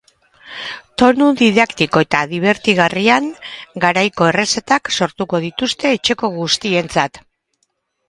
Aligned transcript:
Tonu 1.01 1.27
didaktiko 1.41 2.03
eta 2.05 2.23
dibertigarrian, 2.31 3.29
garaiko 3.87 4.33
errezetak 4.33 4.93
sortuko 4.99 5.45
dituzte 5.49 5.97
etxeko 6.01 6.35
guztientzat. 6.43 7.27